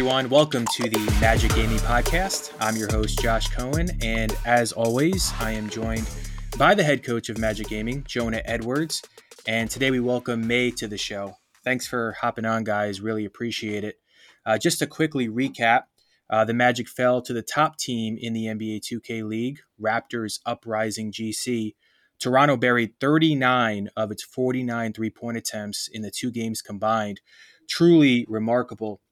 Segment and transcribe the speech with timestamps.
[0.00, 0.30] everyone.
[0.30, 2.54] Welcome to the Magic Gaming Podcast.
[2.58, 6.08] I'm your host, Josh Cohen, and as always, I am joined
[6.56, 9.02] by the head coach of Magic Gaming, Jonah Edwards.
[9.46, 11.34] And today we welcome May to the show.
[11.64, 13.02] Thanks for hopping on, guys.
[13.02, 13.96] Really appreciate it.
[14.46, 15.82] Uh, just to quickly recap,
[16.30, 21.12] uh, the Magic fell to the top team in the NBA 2K League, Raptors Uprising
[21.12, 21.74] GC.
[22.18, 27.20] Toronto buried 39 of its 49 three point attempts in the two games combined.
[27.68, 29.02] Truly remarkable.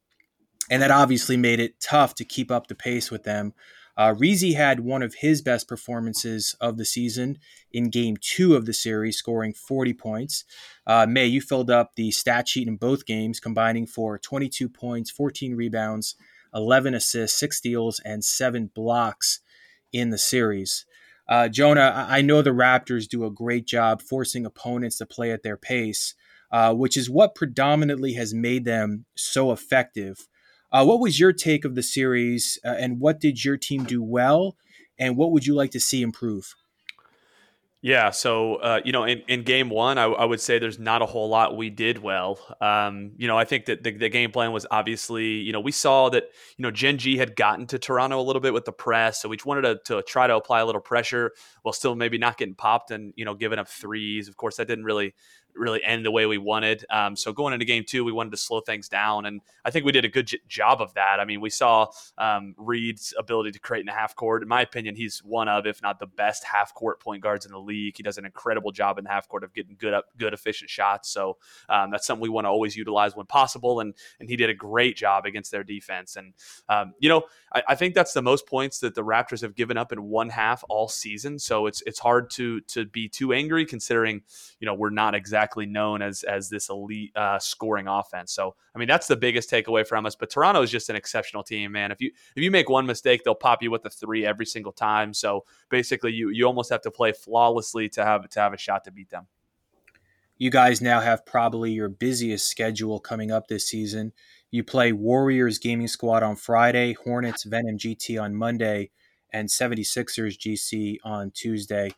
[0.71, 3.55] And that obviously made it tough to keep up the pace with them.
[3.97, 4.15] Uh,
[4.55, 7.37] had one of his best performances of the season
[7.73, 10.45] in game two of the series, scoring 40 points.
[10.87, 15.11] Uh, May, you filled up the stat sheet in both games, combining for 22 points,
[15.11, 16.15] 14 rebounds,
[16.55, 19.41] 11 assists, six steals, and seven blocks
[19.93, 20.87] in the series.
[21.29, 25.43] Uh, Jonah, I know the Raptors do a great job forcing opponents to play at
[25.43, 26.15] their pace,
[26.51, 30.29] uh, which is what predominantly has made them so effective.
[30.71, 34.03] Uh, what was your take of the series, uh, and what did your team do
[34.03, 34.57] well,
[34.99, 36.55] and what would you like to see improve?
[37.81, 41.01] Yeah, so uh, you know, in, in game one, I, I, would say there's not
[41.01, 42.41] a whole lot we did well.
[42.61, 45.71] Um, you know, I think that the, the, game plan was obviously, you know, we
[45.71, 46.25] saw that
[46.57, 49.29] you know Gen G had gotten to Toronto a little bit with the press, so
[49.29, 51.31] we wanted to, to try to apply a little pressure
[51.63, 54.27] while still maybe not getting popped and you know giving up threes.
[54.27, 55.15] Of course, that didn't really
[55.59, 56.85] really end the way we wanted.
[56.91, 59.85] Um, so going into game two, we wanted to slow things down, and I think
[59.85, 61.21] we did a good j- job of that.
[61.21, 64.43] I mean, we saw um, Reed's ability to create in the half court.
[64.43, 67.53] In my opinion, he's one of, if not the best half court point guards in
[67.53, 67.97] the league.
[67.97, 70.71] He does an incredible job in the half court of getting good up, good efficient
[70.71, 71.11] shots.
[71.11, 74.51] So um, that's something we want to always utilize when possible, and and he did
[74.51, 76.17] a great job against their defense.
[76.17, 76.35] And
[76.69, 79.77] um, you know, I, I think that's the most points that the Raptors have given
[79.77, 81.39] up in one half all season.
[81.39, 84.23] So it's it's hard to to be too angry considering
[84.61, 88.33] you know we're not exactly exactly known as as this elite uh, scoring offense.
[88.33, 90.15] So I mean that's the biggest takeaway from us.
[90.15, 91.91] But Toronto is just an exceptional team, man.
[91.91, 94.73] If you if you make one mistake, they'll pop you with a three every single
[94.73, 95.15] time.
[95.15, 98.85] So basically, you you almost have to play flawlessly to have to have a shot
[98.85, 99.27] to beat them.
[100.37, 104.13] You guys now have probably your busiest schedule coming up this season.
[104.51, 108.91] You play Warriors Gaming Squad on Friday, Hornets Venom GT on Monday,
[109.33, 111.91] and 76ers GC on Tuesday.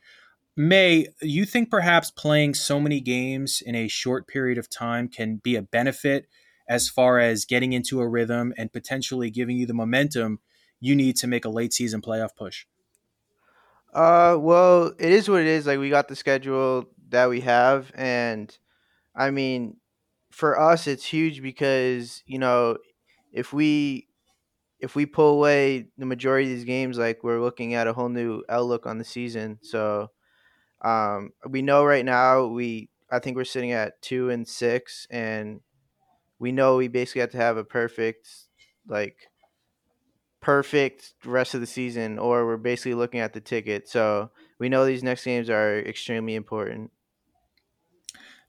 [0.63, 5.37] May, you think perhaps playing so many games in a short period of time can
[5.37, 6.27] be a benefit
[6.69, 10.39] as far as getting into a rhythm and potentially giving you the momentum
[10.79, 12.67] you need to make a late season playoff push?
[13.95, 15.67] Uh, well, it is what it is.
[15.67, 18.55] Like we got the schedule that we have, and
[19.17, 19.79] I mean,
[20.31, 22.77] for us, it's huge because you know,
[23.33, 24.09] if we
[24.79, 28.11] if we pull away the majority of these games, like we're looking at a whole
[28.11, 29.59] new outlook on the season.
[29.63, 30.11] So
[30.83, 35.61] um, we know right now we I think we're sitting at two and six, and
[36.39, 38.29] we know we basically have to have a perfect
[38.87, 39.17] like
[40.41, 43.89] perfect rest of the season, or we're basically looking at the ticket.
[43.89, 46.91] So we know these next games are extremely important.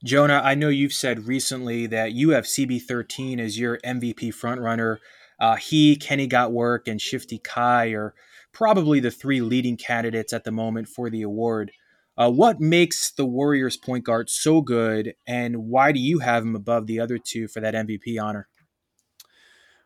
[0.04, 4.98] Jonah, I know you've said recently that you have CB13 as your MVP frontrunner.
[5.38, 8.14] Uh, he, Kenny Got Work, and Shifty Kai are
[8.52, 11.70] probably the three leading candidates at the moment for the award.
[12.16, 16.54] Uh, what makes the Warriors point guard so good, and why do you have him
[16.54, 18.48] above the other two for that MVP honor?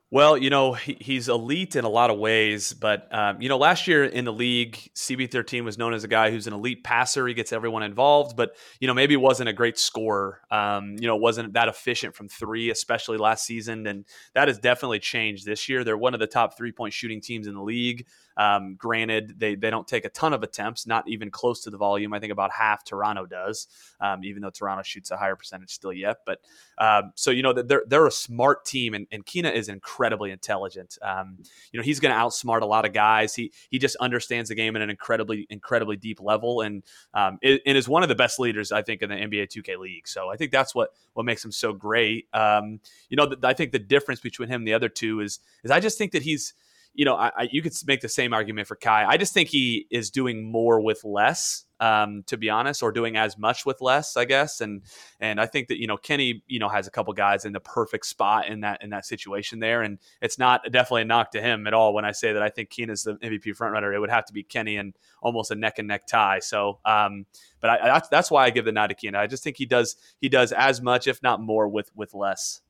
[0.09, 3.59] Well, you know, he, he's elite in a lot of ways, but, um, you know,
[3.59, 7.27] last year in the league, CB13 was known as a guy who's an elite passer.
[7.27, 10.43] He gets everyone involved, but, you know, maybe wasn't a great scorer.
[10.49, 13.85] Um, you know, wasn't that efficient from three, especially last season.
[13.89, 14.05] And
[14.35, 15.83] that has definitely changed this year.
[15.83, 18.07] They're one of the top three point shooting teams in the league.
[18.37, 21.79] Um, granted, they, they don't take a ton of attempts, not even close to the
[21.79, 22.13] volume.
[22.13, 23.69] I think about half Toronto does,
[24.01, 26.19] um, even though Toronto shoots a higher percentage still yet.
[26.27, 26.41] But
[26.79, 30.99] um, so, you know, they're, they're a smart team, and, and Kina is incredibly intelligent.
[31.03, 31.39] Um,
[31.73, 33.35] you know, he's going to outsmart a lot of guys.
[33.35, 36.83] He he just understands the game at an incredibly, incredibly deep level and,
[37.15, 40.09] um, and is one of the best leaders, I think, in the NBA 2K league.
[40.09, 42.27] So I think that's what, what makes him so great.
[42.33, 45.71] Um, you know, I think the difference between him and the other two is, is
[45.71, 46.55] I just think that he's,
[46.97, 49.05] you know, I, I, you could make the same argument for Kai.
[49.05, 53.19] I just think he is doing more with less, um, to be honest, or doing
[53.19, 54.63] as much with less, I guess.
[54.63, 54.81] And
[55.21, 57.61] and I think that you know Kenny, you know, has a couple guys in the
[57.61, 61.43] perfect spot in that in that situation there, and it's not definitely a knock to
[61.43, 63.95] him at all when I say that I think Keen is the MVP frontrunner.
[63.95, 66.39] It would have to be Kenny and almost a neck and neck tie.
[66.39, 67.27] So, um,
[67.61, 69.15] but I, that's that's why I give the nod to Keen.
[69.15, 72.63] I just think he does he does as much, if not more, with with less.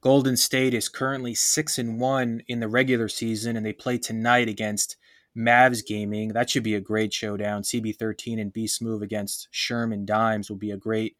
[0.00, 4.48] Golden State is currently six and one in the regular season, and they play tonight
[4.48, 4.96] against
[5.36, 6.28] Mavs Gaming.
[6.28, 7.62] That should be a great showdown.
[7.62, 11.16] CB13 and Beast Move against Sherman Dimes will be a great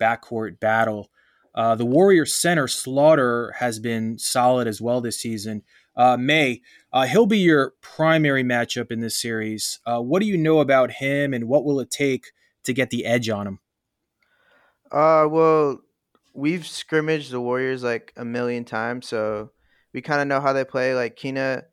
[0.00, 1.10] backcourt battle.
[1.54, 5.62] Uh, the Warrior center Slaughter has been solid as well this season.
[5.96, 6.62] Uh, May,
[6.92, 9.80] uh, he'll be your primary matchup in this series.
[9.84, 12.26] Uh, what do you know about him, and what will it take
[12.62, 13.58] to get the edge on him?
[14.92, 15.80] Uh, well,
[16.32, 19.50] we've scrimmaged the Warriors like a million times, so
[19.92, 20.94] we kind of know how they play.
[20.94, 21.64] Like Kina,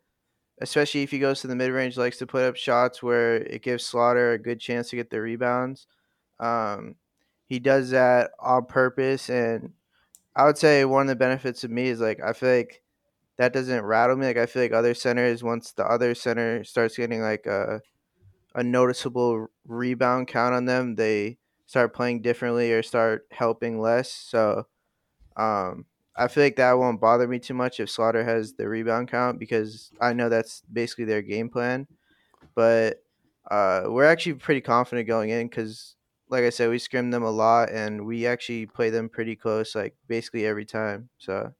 [0.61, 3.61] especially if he goes to the mid range, likes to put up shots where it
[3.61, 5.87] gives Slaughter a good chance to get the rebounds.
[6.39, 6.95] Um,
[7.45, 9.73] he does that on purpose, and
[10.35, 12.81] I would say one of the benefits of me is like I feel like
[13.37, 14.27] that doesn't rattle me.
[14.27, 17.81] Like I feel like other centers, once the other center starts getting like a
[18.55, 21.37] a noticeable rebound count on them, they
[21.67, 24.11] start playing differently or start helping less.
[24.11, 24.67] So
[25.35, 25.85] um,
[26.15, 29.39] I feel like that won't bother me too much if Slaughter has the rebound count
[29.39, 31.87] because I know that's basically their game plan.
[32.55, 33.03] But
[33.49, 35.95] uh, we're actually pretty confident going in because,
[36.29, 39.75] like I said, we scrim them a lot and we actually play them pretty close,
[39.75, 41.09] like basically every time.
[41.17, 41.53] So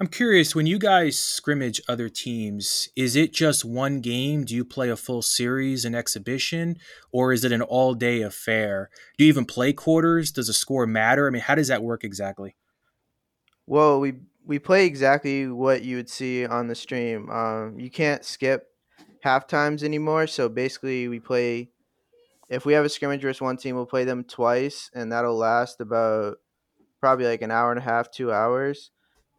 [0.00, 4.46] I'm curious when you guys scrimmage other teams, is it just one game?
[4.46, 6.78] Do you play a full series, an exhibition,
[7.12, 8.88] or is it an all day affair?
[9.18, 10.32] Do you even play quarters?
[10.32, 11.26] Does a score matter?
[11.26, 12.56] I mean, how does that work exactly?
[13.66, 14.14] Well, we
[14.46, 17.28] we play exactly what you would see on the stream.
[17.28, 18.68] Um, you can't skip
[19.22, 21.68] half times anymore, so basically we play.
[22.48, 25.78] If we have a scrimmage versus one team, we'll play them twice, and that'll last
[25.78, 26.38] about
[27.00, 28.90] probably like an hour and a half, two hours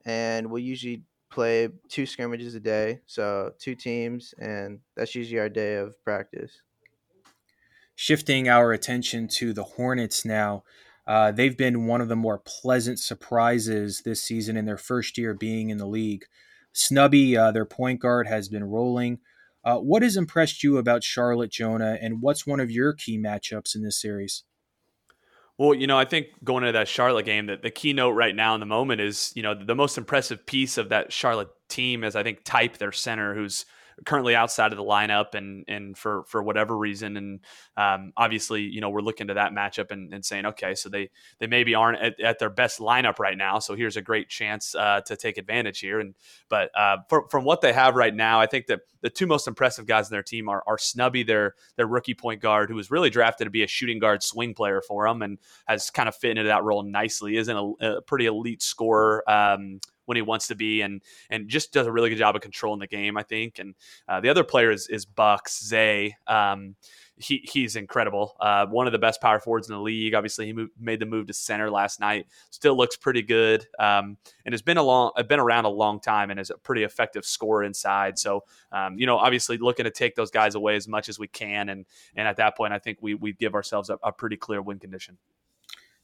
[0.05, 5.49] and we'll usually play two scrimmages a day, so two teams, and that's usually our
[5.49, 6.61] day of practice.
[7.95, 10.63] Shifting our attention to the Hornets now,
[11.07, 15.33] uh, they've been one of the more pleasant surprises this season in their first year
[15.33, 16.25] being in the league.
[16.73, 19.19] Snubby, uh, their point guard, has been rolling.
[19.63, 23.75] Uh, what has impressed you about Charlotte, Jonah, and what's one of your key matchups
[23.75, 24.43] in this series?
[25.57, 28.53] Well, you know, I think going into that Charlotte game, that the keynote right now
[28.55, 32.15] in the moment is, you know, the most impressive piece of that Charlotte team is
[32.15, 33.65] I think Type, their center, who's
[34.05, 37.39] currently outside of the lineup and and for for whatever reason and
[37.77, 41.09] um, obviously you know we're looking to that matchup and, and saying okay so they
[41.39, 44.73] they maybe aren't at, at, their best lineup right now so here's a great chance
[44.75, 45.99] uh, to take advantage here.
[45.99, 46.15] And
[46.49, 49.47] but uh, for, from what they have right now I think that the two most
[49.47, 52.91] impressive guys in their team are, are Snubby their their rookie point guard who was
[52.91, 55.37] really drafted to be a shooting guard swing player for them and
[55.67, 59.79] has kind of fit into that role nicely isn't a, a pretty elite scorer um,
[60.05, 62.79] when he wants to be, and and just does a really good job of controlling
[62.79, 63.17] the game.
[63.17, 63.59] I think.
[63.59, 63.75] And
[64.07, 66.15] uh, the other player is is Bucks Zay.
[66.27, 66.75] Um,
[67.21, 68.35] he, he's incredible.
[68.39, 70.13] Uh, one of the best power forwards in the league.
[70.13, 72.25] Obviously, he moved, made the move to center last night.
[72.49, 76.31] Still looks pretty good, um, and has been a long, been around a long time,
[76.31, 78.17] and is a pretty effective scorer inside.
[78.17, 81.27] So, um, you know, obviously looking to take those guys away as much as we
[81.27, 84.37] can, and and at that point, I think we we give ourselves a, a pretty
[84.37, 85.17] clear win condition.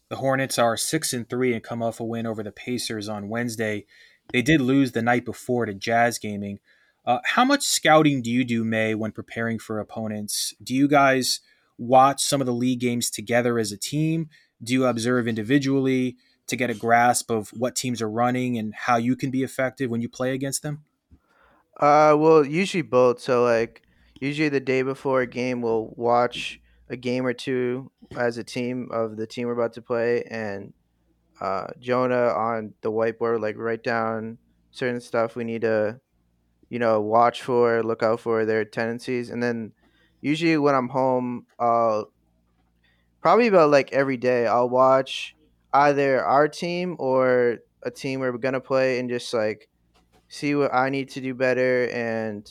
[0.10, 3.30] The Hornets are six and three and come off a win over the Pacers on
[3.30, 3.86] Wednesday.
[4.32, 6.60] They did lose the night before to Jazz Gaming.
[7.06, 10.54] Uh, how much scouting do you do, May, when preparing for opponents?
[10.62, 11.42] Do you guys
[11.78, 14.30] watch some of the league games together as a team?
[14.62, 16.18] Do you observe individually
[16.48, 19.90] to get a grasp of what teams are running and how you can be effective
[19.90, 20.84] when you play against them?
[21.80, 23.22] Uh, well, usually both.
[23.22, 23.84] So like,
[24.20, 28.90] usually the day before a game, we'll watch a game or two as a team
[28.92, 30.74] of the team we're about to play, and
[31.42, 34.38] uh, Jonah on the whiteboard, like write down
[34.72, 36.00] certain stuff we need to,
[36.70, 39.74] you know, watch for, look out for their tendencies, and then
[40.22, 42.12] usually when I'm home, I'll
[43.22, 45.36] probably about like every day I'll watch
[45.74, 49.68] either our team or a team we're gonna play and just like
[50.28, 52.50] see what I need to do better and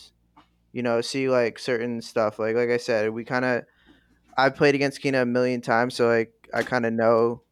[0.73, 2.39] you know see like certain stuff.
[2.39, 3.65] Like like I said we kind of
[4.37, 7.43] I played against Kina a million times, so like I kind of know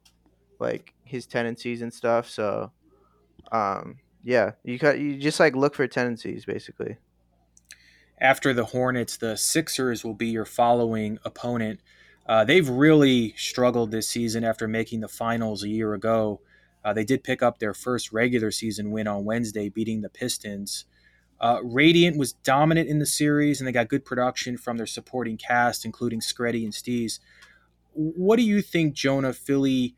[0.59, 2.29] like his tendencies and stuff.
[2.29, 2.73] So,
[3.53, 6.99] um, yeah, you you just like look for tendencies basically.
[8.21, 11.81] After the Hornets, the Sixers will be your following opponent.
[12.26, 16.41] Uh, they've really struggled this season after making the finals a year ago.
[16.85, 20.85] Uh, they did pick up their first regular season win on Wednesday, beating the Pistons.
[21.41, 25.37] Uh, Radiant was dominant in the series, and they got good production from their supporting
[25.37, 27.19] cast, including Screddy and Steez.
[27.93, 29.95] What do you think, Jonah, Philly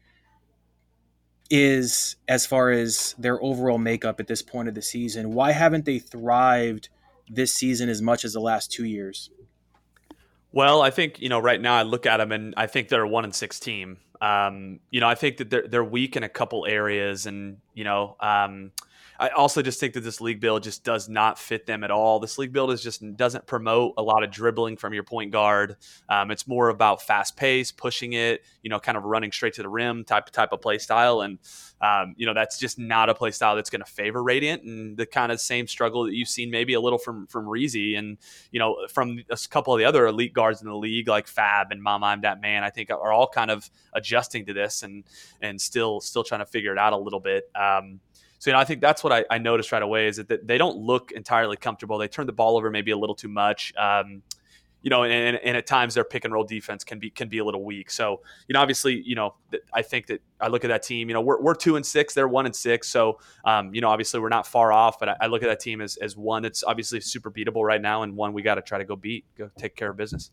[1.48, 5.32] is as far as their overall makeup at this point of the season?
[5.32, 6.88] Why haven't they thrived
[7.28, 9.30] this season as much as the last two years?
[10.52, 13.02] Well, I think you know right now I look at them and I think they're
[13.02, 13.98] a one and six team.
[14.20, 17.84] Um, you know, I think that they're they're weak in a couple areas, and you
[17.84, 18.72] know, um,
[19.18, 22.20] I also just think that this league build just does not fit them at all.
[22.20, 25.76] This league build is just doesn't promote a lot of dribbling from your point guard.
[26.08, 29.62] Um, it's more about fast pace, pushing it, you know, kind of running straight to
[29.62, 31.38] the rim type type of play style, and
[31.80, 34.96] um, you know that's just not a play style that's going to favor Radiant, and
[34.96, 38.18] the kind of same struggle that you've seen maybe a little from from Reezy, and
[38.50, 41.68] you know from a couple of the other elite guards in the league like Fab
[41.70, 42.64] and Mama I'm that man.
[42.64, 45.04] I think are all kind of adjusting to this and
[45.40, 47.50] and still still trying to figure it out a little bit.
[47.54, 48.00] Um,
[48.38, 50.58] so you know, I think that's what I, I, noticed right away is that they
[50.58, 51.98] don't look entirely comfortable.
[51.98, 53.72] They turn the ball over maybe a little too much.
[53.76, 54.22] Um,
[54.82, 57.38] you know, and, and, at times their pick and roll defense can be can be
[57.38, 57.90] a little weak.
[57.90, 59.34] So, you know, obviously, you know,
[59.74, 61.08] I think that I look at that team.
[61.08, 62.88] You know, we're, we're two and six, they're one and six.
[62.88, 65.00] So, um, you know, obviously we're not far off.
[65.00, 67.82] But I, I, look at that team as as one that's obviously super beatable right
[67.82, 70.30] now, and one we got to try to go beat, go take care of business.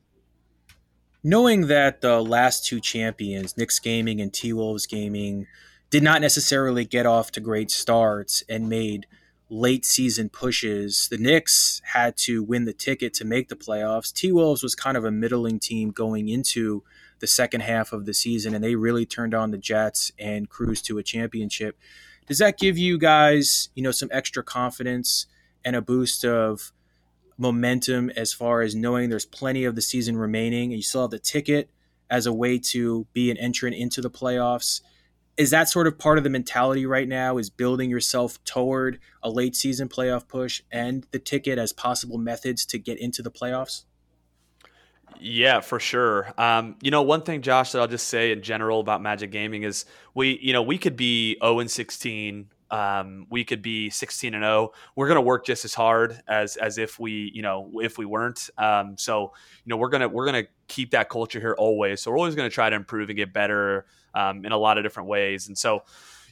[1.24, 5.48] Knowing that the last two champions, Knicks Gaming and T Wolves Gaming,
[5.94, 9.06] did not necessarily get off to great starts and made
[9.48, 11.08] late season pushes.
[11.12, 14.12] The Knicks had to win the ticket to make the playoffs.
[14.12, 16.82] T Wolves was kind of a middling team going into
[17.20, 20.84] the second half of the season, and they really turned on the Jets and cruised
[20.88, 21.78] to a championship.
[22.26, 25.28] Does that give you guys, you know, some extra confidence
[25.64, 26.74] and a boost of
[27.38, 31.12] momentum as far as knowing there's plenty of the season remaining and you still have
[31.12, 31.70] the ticket
[32.10, 34.82] as a way to be an entrant into the playoffs?
[35.38, 39.30] Is that sort of part of the mentality right now is building yourself toward a
[39.30, 43.84] late season playoff push and the ticket as possible methods to get into the playoffs
[45.20, 46.34] yeah, for sure.
[46.38, 49.64] Um, you know, one thing, Josh, that I'll just say in general about Magic Gaming
[49.64, 52.50] is we, you know, we could be 0 and 16.
[52.72, 54.72] Um, we could be 16 and 0.
[54.96, 58.06] We're going to work just as hard as as if we, you know, if we
[58.06, 58.50] weren't.
[58.58, 62.02] Um, so, you know, we're gonna we're gonna keep that culture here always.
[62.02, 64.78] So we're always going to try to improve and get better um, in a lot
[64.78, 65.48] of different ways.
[65.48, 65.84] And so,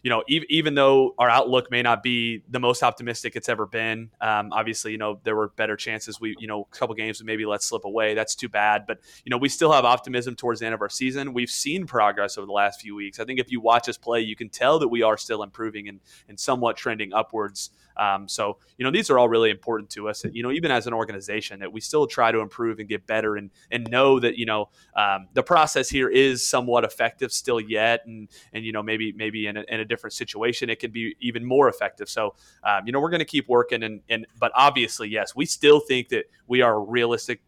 [0.04, 3.66] you know, even, even though our outlook may not be the most optimistic it's ever
[3.66, 6.20] been, um, obviously, you know, there were better chances.
[6.20, 8.14] We, you know, a couple games maybe let slip away.
[8.14, 8.86] That's too bad.
[8.88, 11.34] But, you know, we still have optimism towards the end of our season.
[11.34, 13.20] We've seen progress over the last few weeks.
[13.20, 15.88] I think if you watch us play, you can tell that we are still improving
[15.88, 17.70] and, and somewhat trending upwards.
[17.98, 20.26] Um, so, you know, these are all really important to us.
[20.32, 23.36] You know, even as an organization, that we still try to improve and get better
[23.36, 28.06] and and know that you know um, the process here is somewhat effective still yet,
[28.06, 31.16] and and you know maybe maybe in a, in a different situation it can be
[31.20, 32.10] even more effective.
[32.10, 35.46] So, um, you know, we're going to keep working, and and but obviously, yes, we
[35.46, 37.42] still think that we are realistic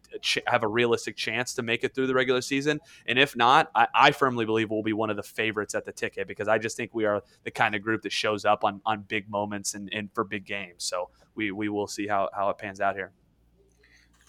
[0.46, 2.80] have a realistic chance to make it through the regular season.
[3.06, 5.92] And if not, I, I, firmly believe we'll be one of the favorites at the
[5.92, 8.80] ticket because I just think we are the kind of group that shows up on
[8.86, 10.84] on big moments and, and for big games.
[10.84, 13.12] So we we will see how how it pans out here.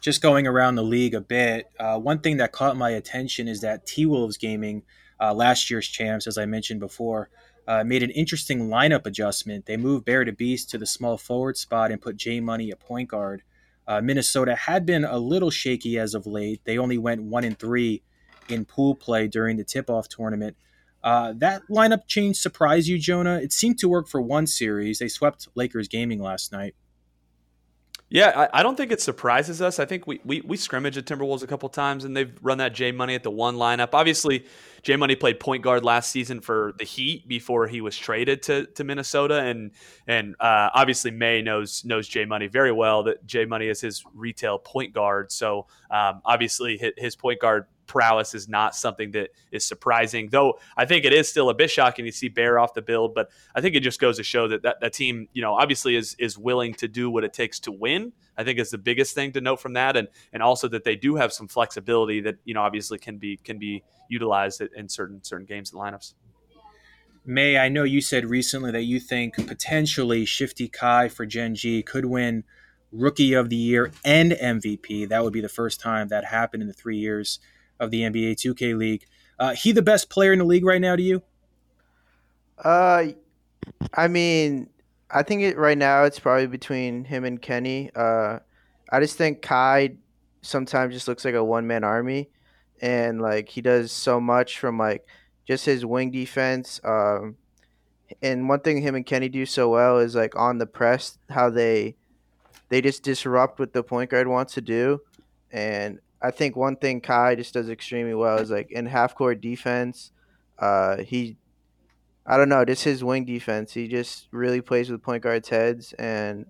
[0.01, 3.61] Just going around the league a bit, uh, one thing that caught my attention is
[3.61, 4.83] that T Wolves Gaming,
[5.19, 7.29] uh, last year's champs, as I mentioned before,
[7.67, 9.65] uh, made an interesting lineup adjustment.
[9.65, 12.79] They moved Bear to Beast to the small forward spot and put J Money at
[12.79, 13.43] point guard.
[13.87, 16.61] Uh, Minnesota had been a little shaky as of late.
[16.65, 18.01] They only went one and three
[18.49, 20.55] in pool play during the tip-off tournament.
[21.03, 23.37] Uh, that lineup change surprised you, Jonah?
[23.37, 24.99] It seemed to work for one series.
[24.99, 26.73] They swept Lakers Gaming last night.
[28.15, 29.77] Yeah, I, I, don't think it surprises us.
[29.77, 32.73] I think we, we we scrimmaged at Timberwolves a couple times, and they've run that
[32.73, 33.89] J Money at the one lineup.
[33.91, 34.45] Obviously,
[34.83, 38.67] J Money played point guard last season for the Heat before he was traded to,
[38.67, 39.71] to Minnesota, and
[40.07, 43.03] and uh, obviously May knows knows J Money very well.
[43.03, 47.65] That J Money is his retail point guard, so um, obviously his, his point guard
[47.87, 50.29] prowess is not something that is surprising.
[50.29, 53.13] Though I think it is still a bit shocking to see Bear off the build,
[53.13, 55.95] but I think it just goes to show that that, that team, you know, obviously
[55.95, 58.13] is is willing to do what it takes to win.
[58.37, 60.95] I think is the biggest thing to note from that, and and also that they
[60.95, 65.23] do have some flexibility that you know obviously can be can be utilized in certain
[65.23, 66.13] certain games and lineups.
[67.27, 71.81] May, I know you said recently that you think potentially Shifty Kai for Gen G
[71.81, 72.43] could win
[72.91, 75.09] Rookie of the Year and MVP.
[75.09, 77.39] That would be the first time that happened in the three years
[77.79, 79.05] of the NBA 2K League.
[79.37, 81.21] Uh, he the best player in the league right now to you?
[82.63, 83.07] Uh,
[83.93, 84.69] I mean,
[85.09, 87.91] I think it right now it's probably between him and Kenny.
[87.95, 88.39] Uh,
[88.91, 89.97] I just think Kai
[90.41, 92.29] sometimes just looks like a one man army,
[92.81, 95.05] and like he does so much from like
[95.47, 96.79] just his wing defense.
[96.83, 97.37] Um,
[98.21, 101.49] and one thing him and Kenny do so well is like on the press, how
[101.49, 101.95] they
[102.69, 105.01] they just disrupt what the point guard wants to do,
[105.51, 109.41] and I think one thing Kai just does extremely well is like in half court
[109.41, 110.11] defense.
[110.57, 111.37] Uh, he,
[112.25, 113.73] I don't know, just his wing defense.
[113.73, 116.47] He just really plays with point guards' heads, and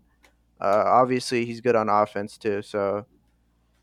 [0.62, 2.62] uh, obviously he's good on offense too.
[2.62, 3.06] So,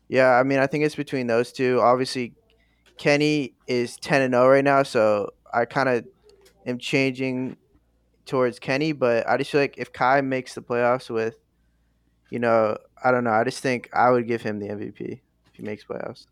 [0.09, 1.79] yeah, I mean, I think it's between those two.
[1.79, 2.33] Obviously,
[2.97, 6.05] Kenny is ten and zero oh right now, so I kind of
[6.65, 7.55] am changing
[8.25, 11.35] towards Kenny, but I just feel like if Kai makes the playoffs with,
[12.31, 13.31] you know, I don't know.
[13.33, 15.19] I just think I would give him the MVP
[15.53, 16.25] if he makes playoffs.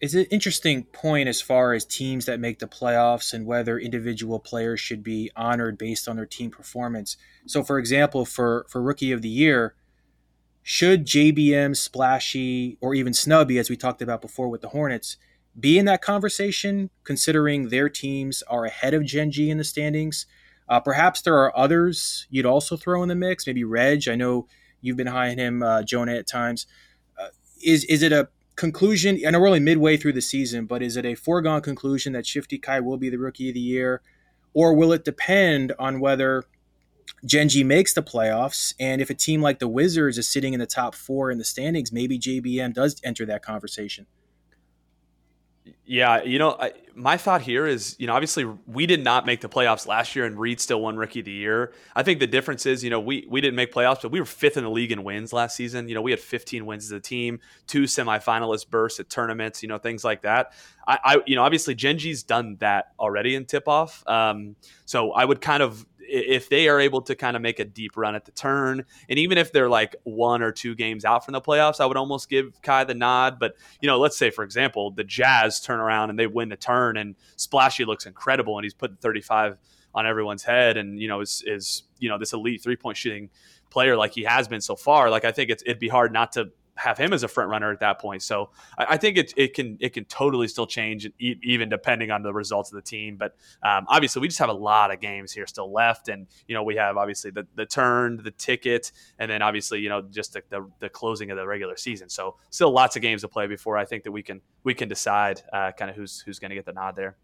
[0.00, 4.38] It's an interesting point as far as teams that make the playoffs and whether individual
[4.38, 7.16] players should be honored based on their team performance.
[7.46, 9.74] So, for example, for for rookie of the year,
[10.62, 15.16] should JBM, Splashy, or even Snubby, as we talked about before with the Hornets,
[15.58, 20.26] be in that conversation, considering their teams are ahead of Gen G in the standings?
[20.68, 23.46] Uh, perhaps there are others you'd also throw in the mix.
[23.46, 24.08] Maybe Reg.
[24.08, 24.46] I know
[24.80, 26.66] you've been high on him, uh, Jonah, at times.
[27.18, 27.28] Uh,
[27.64, 29.20] is is it a conclusion?
[29.26, 32.26] I know we're only midway through the season, but is it a foregone conclusion that
[32.26, 34.02] Shifty Kai will be the rookie of the year,
[34.54, 36.44] or will it depend on whether
[37.24, 38.74] Gen G makes the playoffs?
[38.80, 41.44] And if a team like the Wizards is sitting in the top four in the
[41.44, 44.06] standings, maybe JBM does enter that conversation.
[45.84, 49.40] Yeah, you know, I, my thought here is, you know, obviously we did not make
[49.40, 51.72] the playoffs last year, and Reed still won Rookie of the Year.
[51.94, 54.26] I think the difference is, you know, we we didn't make playoffs, but we were
[54.26, 55.88] fifth in the league in wins last season.
[55.88, 59.68] You know, we had 15 wins as a team, two semifinalist bursts at tournaments, you
[59.68, 60.52] know, things like that.
[60.86, 64.06] I, I you know, obviously Gen G's done that already in tip off.
[64.06, 67.64] Um, so I would kind of if they are able to kind of make a
[67.64, 71.24] deep run at the turn, and even if they're like one or two games out
[71.24, 73.38] from the playoffs, I would almost give Kai the nod.
[73.38, 76.56] But you know, let's say for example, the Jazz turn around and they win the
[76.56, 79.58] turn, and Splashy looks incredible, and he's putting 35
[79.94, 83.30] on everyone's head, and you know, is is you know this elite three point shooting
[83.70, 85.10] player like he has been so far.
[85.10, 87.72] Like I think it's it'd be hard not to have him as a front runner
[87.72, 88.22] at that point.
[88.22, 92.22] So I, I think it, it can it can totally still change, even depending on
[92.22, 93.16] the results of the team.
[93.16, 96.54] But um, obviously, we just have a lot of games here still left, and you
[96.54, 100.32] know we have obviously the the turn, the ticket, and then obviously you know just
[100.32, 102.08] the, the, the closing of the regular season.
[102.08, 104.88] So still lots of games to play before I think that we can we can
[104.88, 107.16] decide uh, kind of who's who's going to get the nod there.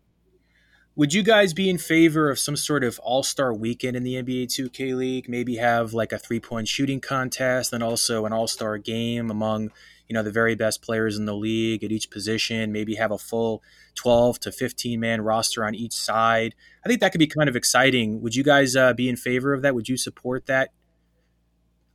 [0.94, 4.14] Would you guys be in favor of some sort of all star weekend in the
[4.16, 5.26] NBA 2K League?
[5.26, 9.70] Maybe have like a three point shooting contest and also an all star game among
[10.06, 12.72] you know the very best players in the league at each position.
[12.72, 13.62] Maybe have a full
[13.94, 16.54] 12 to 15 man roster on each side.
[16.84, 18.20] I think that could be kind of exciting.
[18.20, 19.74] Would you guys uh, be in favor of that?
[19.74, 20.72] Would you support that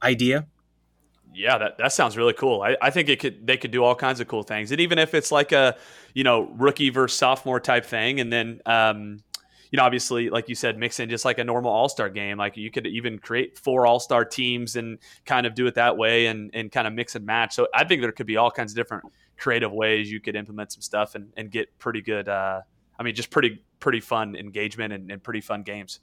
[0.01, 0.47] idea?
[1.37, 2.63] Yeah, that, that sounds really cool.
[2.63, 4.71] I, I think it could they could do all kinds of cool things.
[4.71, 5.77] And even if it's like a,
[6.13, 9.19] you know, rookie versus sophomore type thing, and then um,
[9.71, 12.37] you know, obviously, like you said, mix in just like a normal All Star game.
[12.37, 15.95] Like you could even create four All Star teams and kind of do it that
[15.95, 17.53] way, and and kind of mix and match.
[17.53, 19.03] So I think there could be all kinds of different
[19.37, 22.27] creative ways you could implement some stuff and, and get pretty good.
[22.27, 22.61] Uh,
[22.99, 25.99] I mean, just pretty pretty fun engagement and, and pretty fun games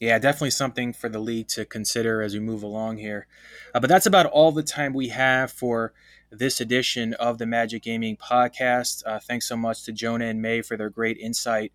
[0.00, 3.26] yeah, definitely something for the league to consider as we move along here.
[3.74, 5.92] Uh, but that's about all the time we have for
[6.30, 9.02] this edition of the Magic Gaming podcast.
[9.06, 11.72] Uh, thanks so much to Jonah and May for their great insight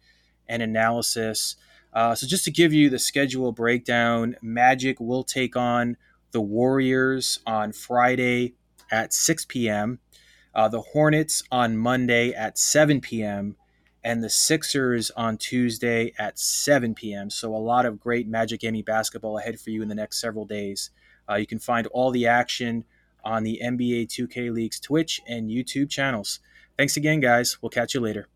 [0.48, 1.56] and analysis.
[1.94, 5.98] Uh, so, just to give you the schedule breakdown, Magic will take on
[6.32, 8.54] the Warriors on Friday
[8.92, 10.00] at 6 p.m.,
[10.54, 13.56] uh, the Hornets on Monday at 7 p.m.,
[14.04, 17.30] and the Sixers on Tuesday at 7 p.m.
[17.30, 20.46] So, a lot of great Magic Gaming basketball ahead for you in the next several
[20.46, 20.90] days.
[21.30, 22.86] Uh, you can find all the action
[23.24, 26.40] on the NBA 2K League's Twitch and YouTube channels.
[26.78, 27.58] Thanks again, guys.
[27.62, 28.31] We'll catch you later.